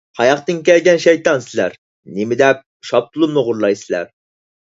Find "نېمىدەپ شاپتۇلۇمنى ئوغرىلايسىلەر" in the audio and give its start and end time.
2.17-4.09